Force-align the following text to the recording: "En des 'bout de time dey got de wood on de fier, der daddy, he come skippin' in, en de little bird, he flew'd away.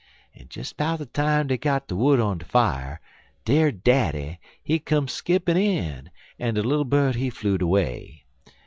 "En 0.35 0.47
des 0.49 0.73
'bout 0.75 0.97
de 0.97 1.05
time 1.05 1.45
dey 1.45 1.57
got 1.57 1.87
de 1.87 1.95
wood 1.95 2.19
on 2.19 2.39
de 2.39 2.45
fier, 2.45 2.99
der 3.45 3.69
daddy, 3.71 4.39
he 4.63 4.79
come 4.79 5.07
skippin' 5.07 5.55
in, 5.57 6.09
en 6.39 6.55
de 6.55 6.63
little 6.63 6.85
bird, 6.85 7.13
he 7.13 7.29
flew'd 7.29 7.61
away. 7.61 8.25